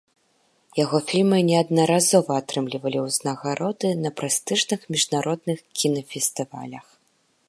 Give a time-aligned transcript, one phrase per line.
[0.83, 6.85] Яго фільмы неаднаразова атрымлівалі ўзнагароды на прэстыжных міжнародных кінафестывалях.